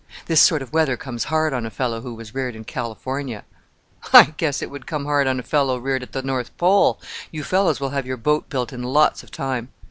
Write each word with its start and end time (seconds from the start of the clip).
This 0.25 0.41
sort 0.41 0.63
of 0.63 0.73
weather 0.73 0.97
comes 0.97 1.25
hard 1.25 1.53
on 1.53 1.63
a 1.63 1.69
fellow 1.69 2.01
who 2.01 2.15
was 2.15 2.33
reared 2.33 2.55
in 2.55 2.63
California." 2.63 3.43
"I 4.11 4.33
guess 4.35 4.63
it 4.63 4.71
would 4.71 4.87
come 4.87 5.05
hard 5.05 5.27
on 5.27 5.39
a 5.39 5.43
fellow 5.43 5.77
reared 5.77 6.01
at 6.01 6.11
the 6.11 6.23
North 6.23 6.57
Pole! 6.57 6.99
You 7.29 7.43
fellows 7.43 7.79
will 7.79 7.89
have 7.91 8.07
your 8.07 8.17
boat 8.17 8.49
built 8.49 8.73
in 8.73 8.81
lots 8.81 9.21
of 9.21 9.29
time." 9.29 9.69